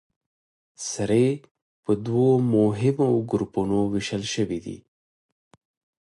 سرې 0.89 1.27
په 1.83 1.91
دوو 2.05 2.29
مهمو 2.53 3.07
ګروپونو 3.29 3.77
ویشل 3.93 4.23
شوې 4.33 4.59
دي. 4.65 4.77